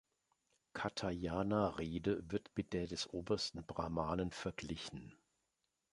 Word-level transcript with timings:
Katyayana 0.73 1.75
Rede 1.77 2.23
wird 2.31 2.49
mit 2.55 2.73
der 2.73 2.87
des 2.87 3.07
obersten 3.13 3.63
Brahmanen 3.63 4.31
verglichen. 4.31 5.15